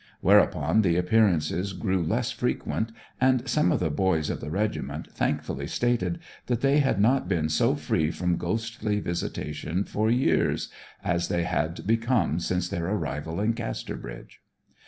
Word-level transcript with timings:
Whereupon 0.19 0.81
the 0.81 0.97
appearances 0.97 1.73
grew 1.73 2.01
less 2.01 2.31
frequent, 2.31 2.91
and 3.21 3.47
some 3.47 3.71
of 3.71 3.79
the 3.79 3.91
Boys 3.91 4.31
of 4.31 4.41
the 4.41 4.49
regiment 4.49 5.13
thankfully 5.13 5.67
stated 5.67 6.17
that 6.47 6.61
they 6.61 6.79
had 6.79 6.99
not 6.99 7.29
been 7.29 7.49
so 7.49 7.75
free 7.75 8.09
from 8.09 8.37
ghostly 8.37 8.99
visitation 8.99 9.83
for 9.83 10.09
years 10.09 10.69
as 11.03 11.27
they 11.27 11.43
had 11.43 11.85
become 11.85 12.39
since 12.39 12.67
their 12.67 12.87
arrival 12.87 13.39
in 13.39 13.53
Casterbridge. 13.53 14.41